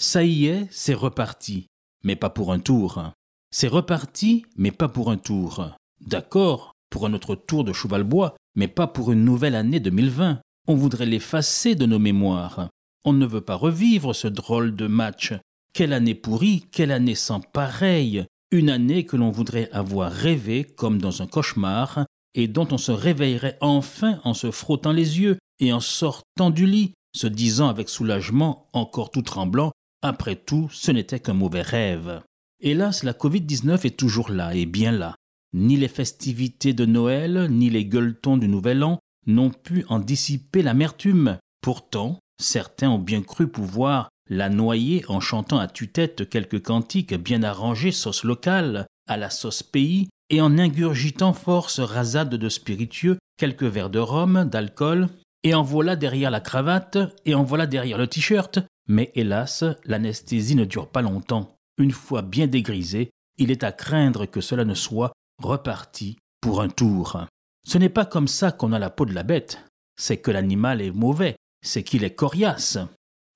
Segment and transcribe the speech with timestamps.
[0.00, 1.66] Ça y est, c'est reparti,
[2.04, 3.10] mais pas pour un tour.
[3.50, 5.72] C'est reparti, mais pas pour un tour.
[6.00, 10.40] D'accord, pour un autre tour de Chevalbois, mais pas pour une nouvelle année 2020.
[10.68, 12.68] On voudrait l'effacer de nos mémoires.
[13.04, 15.32] On ne veut pas revivre ce drôle de match.
[15.72, 18.24] Quelle année pourrie, quelle année sans pareille.
[18.52, 22.92] Une année que l'on voudrait avoir rêvé comme dans un cauchemar, et dont on se
[22.92, 27.88] réveillerait enfin en se frottant les yeux et en sortant du lit, se disant avec
[27.88, 32.20] soulagement, encore tout tremblant, après tout, ce n'était qu'un mauvais rêve.
[32.60, 35.14] Hélas, la Covid-19 est toujours là et bien là.
[35.54, 40.62] Ni les festivités de Noël, ni les gueuletons du Nouvel An n'ont pu en dissiper
[40.62, 41.38] l'amertume.
[41.60, 47.42] Pourtant, certains ont bien cru pouvoir la noyer en chantant à tue-tête quelques cantiques bien
[47.42, 53.64] arrangés sauce locale, à la sauce pays, et en ingurgitant force rasade de spiritueux, quelques
[53.64, 55.08] verres de rhum, d'alcool,
[55.44, 60.56] et en voilà derrière la cravate, et en voilà derrière le t-shirt, mais hélas, l'anesthésie
[60.56, 61.54] ne dure pas longtemps.
[61.78, 66.68] Une fois bien dégrisé, il est à craindre que cela ne soit reparti pour un
[66.68, 67.24] tour.
[67.66, 69.64] Ce n'est pas comme ça qu'on a la peau de la bête,
[69.96, 72.78] c'est que l'animal est mauvais, c'est qu'il est coriace.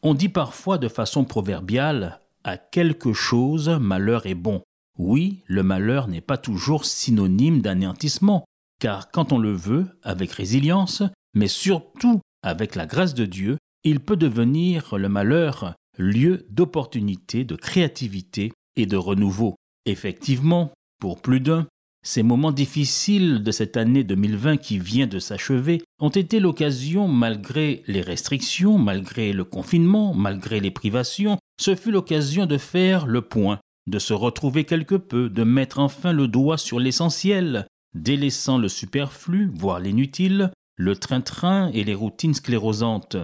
[0.02, 4.62] On dit parfois de façon proverbiale à quelque chose malheur est bon.
[4.98, 8.44] Oui, le malheur n'est pas toujours synonyme d'anéantissement,
[8.80, 11.02] car quand on le veut, avec résilience,
[11.34, 17.56] mais surtout avec la grâce de Dieu, il peut devenir le malheur lieu d'opportunité, de
[17.56, 19.56] créativité et de renouveau.
[19.86, 21.66] Effectivement, pour plus d'un,
[22.04, 27.82] ces moments difficiles de cette année 2020 qui vient de s'achever ont été l'occasion, malgré
[27.86, 33.60] les restrictions, malgré le confinement, malgré les privations, ce fut l'occasion de faire le point,
[33.86, 39.50] de se retrouver quelque peu, de mettre enfin le doigt sur l'essentiel, délaissant le superflu,
[39.54, 43.16] voire l'inutile, le train-train et les routines sclérosantes.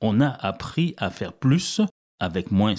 [0.00, 1.80] On a appris à faire plus
[2.20, 2.74] avec moins.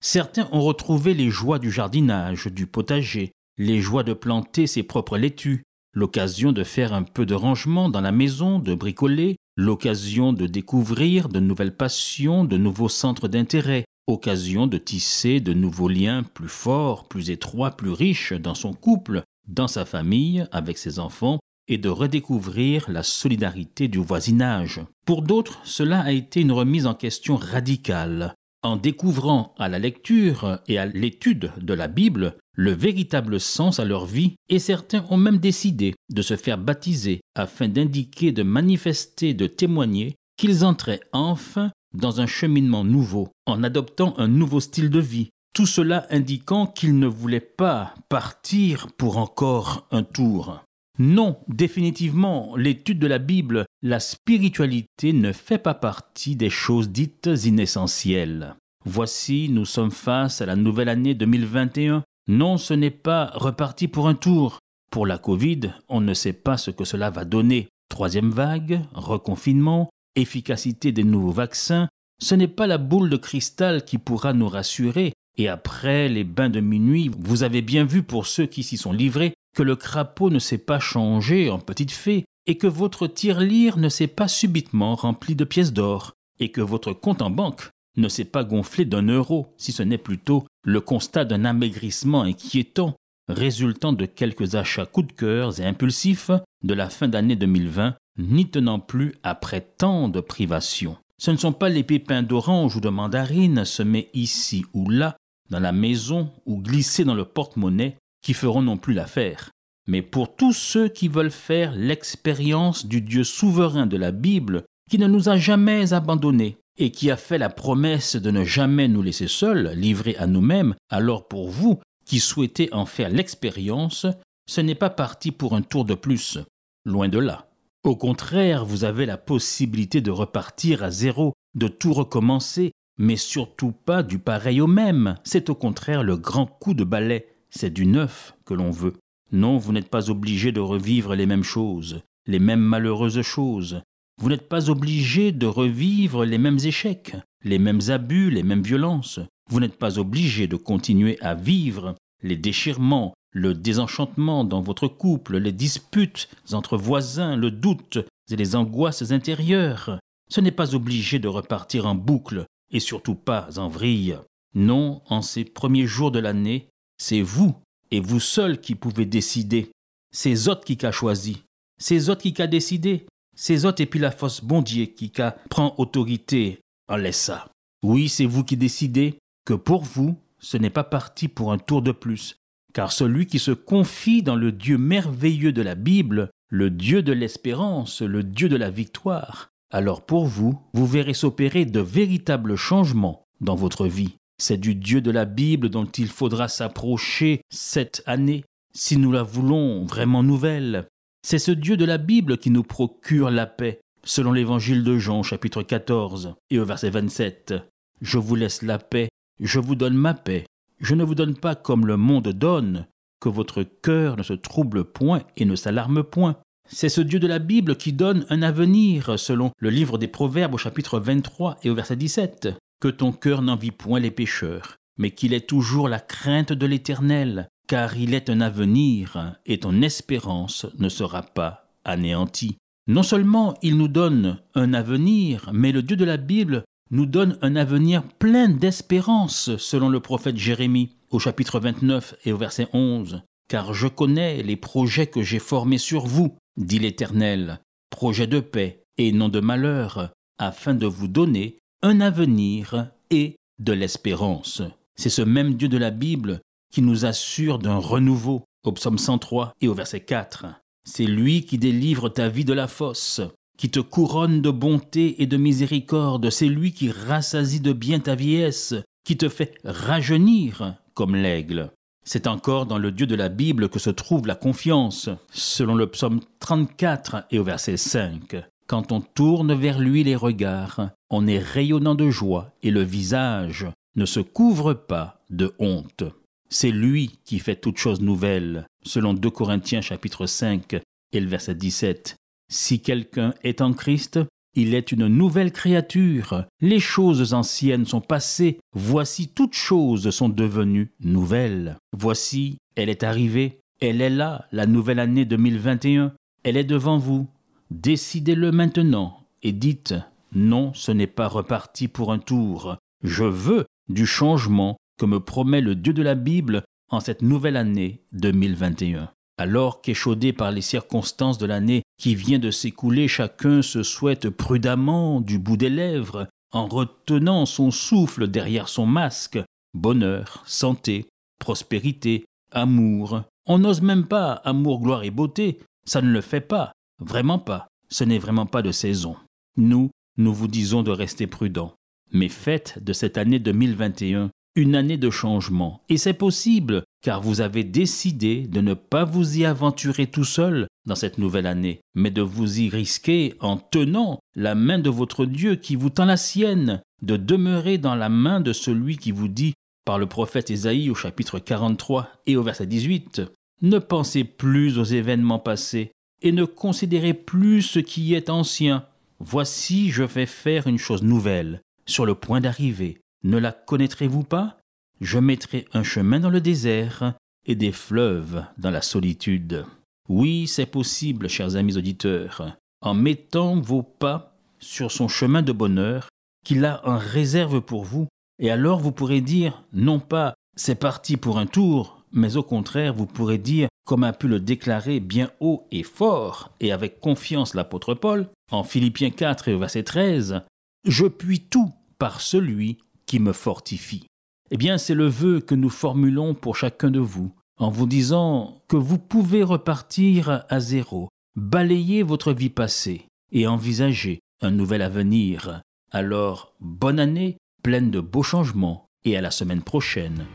[0.00, 5.18] Certains ont retrouvé les joies du jardinage, du potager, les joies de planter ses propres
[5.18, 5.62] laitues,
[5.92, 11.28] l'occasion de faire un peu de rangement dans la maison, de bricoler, l'occasion de découvrir
[11.28, 17.06] de nouvelles passions, de nouveaux centres d'intérêt, occasion de tisser de nouveaux liens plus forts,
[17.08, 21.38] plus étroits, plus riches dans son couple, dans sa famille, avec ses enfants,
[21.70, 24.80] et de redécouvrir la solidarité du voisinage.
[25.06, 28.34] Pour d'autres, cela a été une remise en question radicale.
[28.62, 33.86] En découvrant à la lecture et à l'étude de la Bible le véritable sens à
[33.86, 39.32] leur vie, et certains ont même décidé de se faire baptiser afin d'indiquer, de manifester,
[39.32, 45.00] de témoigner qu'ils entraient enfin dans un cheminement nouveau, en adoptant un nouveau style de
[45.00, 50.62] vie, tout cela indiquant qu'ils ne voulaient pas partir pour encore un tour.
[51.02, 57.30] Non, définitivement, l'étude de la Bible, la spiritualité ne fait pas partie des choses dites
[57.46, 58.54] inessentielles.
[58.84, 62.04] Voici, nous sommes face à la nouvelle année 2021.
[62.28, 64.58] Non, ce n'est pas reparti pour un tour.
[64.90, 67.68] Pour la Covid, on ne sait pas ce que cela va donner.
[67.88, 71.88] Troisième vague, reconfinement, efficacité des nouveaux vaccins,
[72.22, 75.14] ce n'est pas la boule de cristal qui pourra nous rassurer.
[75.38, 78.92] Et après les bains de minuit, vous avez bien vu pour ceux qui s'y sont
[78.92, 83.76] livrés que le crapaud ne s'est pas changé en petite fée, et que votre tirelire
[83.76, 88.08] ne s'est pas subitement rempli de pièces d'or, et que votre compte en banque ne
[88.08, 92.94] s'est pas gonflé d'un euro, si ce n'est plutôt le constat d'un amaigrissement inquiétant,
[93.28, 96.30] résultant de quelques achats coup de cœur et impulsifs
[96.62, 100.96] de la fin d'année 2020, n'y tenant plus après tant de privations.
[101.18, 105.16] Ce ne sont pas les pépins d'orange ou de mandarine semés ici ou là,
[105.50, 109.50] dans la maison ou glissés dans le porte-monnaie, qui feront non plus l'affaire,
[109.86, 114.98] mais pour tous ceux qui veulent faire l'expérience du Dieu souverain de la Bible, qui
[114.98, 119.02] ne nous a jamais abandonnés et qui a fait la promesse de ne jamais nous
[119.02, 124.06] laisser seuls, livrés à nous-mêmes, alors pour vous qui souhaitez en faire l'expérience,
[124.48, 126.38] ce n'est pas parti pour un tour de plus,
[126.84, 127.50] loin de là.
[127.84, 133.72] Au contraire, vous avez la possibilité de repartir à zéro, de tout recommencer, mais surtout
[133.72, 135.14] pas du pareil au même.
[135.24, 138.94] C'est au contraire le grand coup de balai c'est du neuf que l'on veut.
[139.32, 143.82] Non, vous n'êtes pas obligé de revivre les mêmes choses, les mêmes malheureuses choses.
[144.20, 149.20] Vous n'êtes pas obligé de revivre les mêmes échecs, les mêmes abus, les mêmes violences.
[149.48, 155.38] Vous n'êtes pas obligé de continuer à vivre les déchirements, le désenchantement dans votre couple,
[155.38, 157.98] les disputes entre voisins, le doute
[158.30, 159.98] et les angoisses intérieures.
[160.28, 164.18] Ce n'est pas obligé de repartir en boucle et surtout pas en vrille.
[164.54, 166.69] Non, en ces premiers jours de l'année,
[167.00, 167.54] c'est vous
[167.90, 169.72] et vous seul qui pouvez décider.
[170.12, 171.44] C'est autres qui qu'a choisi.
[171.78, 173.06] C'est autres qui qu'a décidé.
[173.34, 177.48] C'est autres et puis la force bondier qui qu'a prend autorité en laissa.
[177.82, 181.80] Oui, c'est vous qui décidez que pour vous, ce n'est pas parti pour un tour
[181.80, 182.36] de plus,
[182.74, 187.12] car celui qui se confie dans le Dieu merveilleux de la Bible, le Dieu de
[187.12, 193.24] l'espérance, le Dieu de la victoire, alors pour vous, vous verrez s'opérer de véritables changements
[193.40, 194.16] dans votre vie.
[194.40, 198.42] C'est du Dieu de la Bible dont il faudra s'approcher cette année
[198.72, 200.88] si nous la voulons vraiment nouvelle.
[201.22, 205.22] C'est ce Dieu de la Bible qui nous procure la paix, selon l'évangile de Jean
[205.22, 207.52] chapitre 14 et au verset 27.
[208.00, 209.10] Je vous laisse la paix,
[209.40, 210.46] je vous donne ma paix.
[210.80, 212.86] Je ne vous donne pas comme le monde donne,
[213.20, 216.38] que votre cœur ne se trouble point et ne s'alarme point.
[216.66, 220.54] C'est ce Dieu de la Bible qui donne un avenir, selon le livre des Proverbes
[220.54, 222.56] au chapitre 23 et au verset 17.
[222.80, 227.48] Que ton cœur n'envie point les pécheurs, mais qu'il ait toujours la crainte de l'Éternel,
[227.68, 232.56] car il est un avenir, et ton espérance ne sera pas anéantie.
[232.86, 237.38] Non seulement il nous donne un avenir, mais le Dieu de la Bible nous donne
[237.42, 243.22] un avenir plein d'espérance, selon le prophète Jérémie au chapitre 29 et au verset 11.
[243.48, 247.60] Car je connais les projets que j'ai formés sur vous, dit l'Éternel,
[247.90, 253.72] projets de paix et non de malheur, afin de vous donner un avenir et de
[253.72, 254.62] l'espérance.
[254.96, 256.40] C'est ce même Dieu de la Bible
[256.70, 260.46] qui nous assure d'un renouveau au psaume 103 et au verset 4.
[260.84, 263.22] C'est lui qui délivre ta vie de la fosse,
[263.56, 268.14] qui te couronne de bonté et de miséricorde, c'est lui qui rassasie de bien ta
[268.14, 268.74] vieillesse,
[269.04, 271.70] qui te fait rajeunir comme l'aigle.
[272.04, 275.86] C'est encore dans le Dieu de la Bible que se trouve la confiance, selon le
[275.86, 278.36] psaume 34 et au verset 5.
[278.70, 283.66] Quand on tourne vers lui les regards, on est rayonnant de joie et le visage
[283.96, 286.04] ne se couvre pas de honte.
[286.50, 290.74] C'est lui qui fait toutes choses nouvelles, selon 2 Corinthiens chapitre 5
[291.12, 292.14] et le verset 17.
[292.48, 294.20] Si quelqu'un est en Christ,
[294.54, 296.44] il est une nouvelle créature.
[296.60, 298.60] Les choses anciennes sont passées.
[298.72, 301.76] Voici toutes choses sont devenues nouvelles.
[301.92, 303.58] Voici, elle est arrivée.
[303.80, 306.12] Elle est là, la nouvelle année 2021.
[306.44, 307.26] Elle est devant vous.
[307.70, 309.94] Décidez-le maintenant et dites
[310.32, 312.76] non, ce n'est pas reparti pour un tour.
[313.02, 317.56] Je veux du changement que me promet le Dieu de la Bible en cette nouvelle
[317.56, 319.10] année 2021.
[319.38, 325.20] Alors qu'échaudé par les circonstances de l'année qui vient de s'écouler, chacun se souhaite prudemment
[325.20, 329.38] du bout des lèvres, en retenant son souffle derrière son masque,
[329.72, 331.06] bonheur, santé,
[331.38, 333.22] prospérité, amour.
[333.46, 337.68] On n'ose même pas amour, gloire et beauté, ça ne le fait pas, vraiment pas,
[337.88, 339.16] ce n'est vraiment pas de saison.
[339.56, 341.74] Nous, nous vous disons de rester prudents.
[342.12, 345.82] Mais faites de cette année 2021 une année de changement.
[345.88, 350.66] Et c'est possible, car vous avez décidé de ne pas vous y aventurer tout seul
[350.86, 355.24] dans cette nouvelle année, mais de vous y risquer en tenant la main de votre
[355.24, 359.28] Dieu qui vous tend la sienne, de demeurer dans la main de celui qui vous
[359.28, 363.22] dit, par le prophète Ésaïe au chapitre 43 et au verset 18,
[363.62, 368.86] Ne pensez plus aux événements passés, et ne considérez plus ce qui est ancien.
[369.18, 373.00] Voici, je vais faire une chose nouvelle, sur le point d'arriver.
[373.22, 374.58] Ne la connaîtrez-vous pas?
[375.00, 377.14] Je mettrai un chemin dans le désert
[377.46, 379.64] et des fleuves dans la solitude.
[380.08, 386.08] Oui, c'est possible, chers amis auditeurs, en mettant vos pas sur son chemin de bonheur
[386.44, 388.08] qu'il a en réserve pour vous,
[388.38, 392.94] et alors vous pourrez dire, non pas c'est parti pour un tour, mais au contraire,
[392.94, 397.54] vous pourrez dire, comme a pu le déclarer bien haut et fort, et avec confiance
[397.54, 400.42] l'apôtre Paul, en Philippiens 4 et verset 13,
[400.86, 404.06] Je puis tout par celui qui me fortifie.
[404.50, 408.62] Eh bien, c'est le vœu que nous formulons pour chacun de vous, en vous disant
[408.68, 415.60] que vous pouvez repartir à zéro, balayer votre vie passée et envisager un nouvel avenir.
[415.92, 420.26] Alors, bonne année, pleine de beaux changements, et à la semaine prochaine,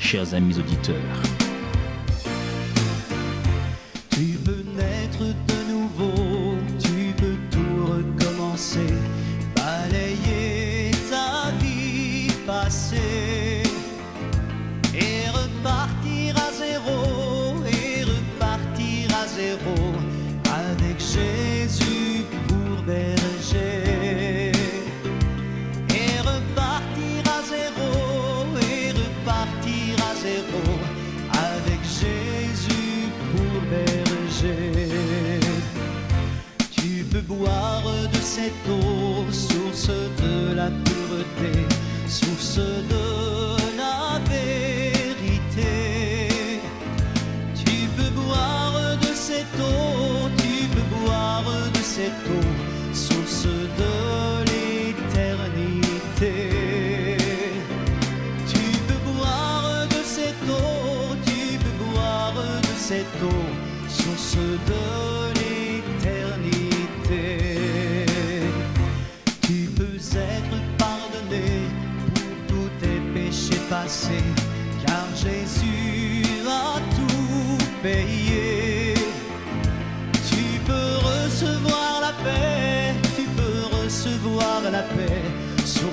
[0.00, 0.96] chers amis auditeurs.
[4.10, 8.99] Tu peux naître de nouveau, tu peux tout recommencer.
[38.50, 38.79] Cette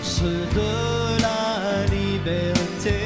[0.04, 3.00] source de la liberté.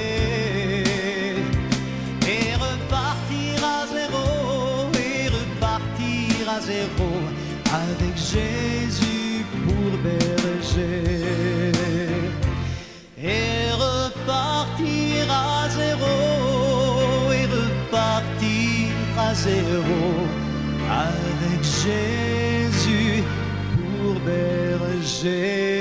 [2.27, 7.11] Et repartir à zéro, et repartir à zéro,
[7.73, 11.71] avec Jésus pour berger.
[13.17, 20.27] Et repartir à zéro, et repartir à zéro,
[20.89, 23.23] avec Jésus
[23.75, 25.80] pour berger.